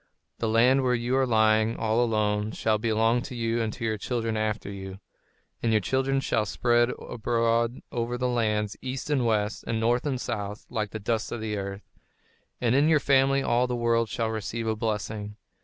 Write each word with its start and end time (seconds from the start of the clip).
The 0.39 0.49
land 0.49 0.81
where 0.81 0.95
you 0.95 1.15
are 1.15 1.27
lying 1.27 1.75
all 1.77 2.03
alone, 2.03 2.53
shall 2.53 2.79
belong 2.79 3.21
to 3.21 3.35
you 3.35 3.61
and 3.61 3.71
to 3.73 3.85
your 3.85 3.99
children 3.99 4.35
after 4.35 4.71
you; 4.71 4.99
and 5.61 5.71
your 5.71 5.79
children 5.79 6.21
shall 6.21 6.43
spread 6.47 6.89
abroad 6.97 7.81
over 7.91 8.17
the 8.17 8.27
lands, 8.27 8.75
east 8.81 9.11
and 9.11 9.27
west, 9.27 9.63
and 9.67 9.79
north 9.79 10.07
and 10.07 10.19
south, 10.19 10.65
like 10.71 10.89
the 10.89 10.97
dust 10.99 11.31
of 11.31 11.39
the 11.39 11.55
earth; 11.55 11.83
and 12.59 12.73
in 12.73 12.89
your 12.89 12.99
family 12.99 13.43
all 13.43 13.67
the 13.67 13.75
world 13.75 14.09
shall 14.09 14.29
receive 14.31 14.65
a 14.65 14.75
blessing. 14.75 15.35